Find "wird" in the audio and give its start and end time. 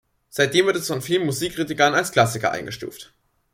0.65-0.77